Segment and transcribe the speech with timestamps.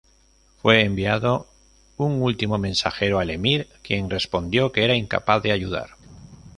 [0.63, 1.45] Fue enviado
[1.95, 5.91] un último mensajero al emir, quien respondió que era incapaz de ayudar.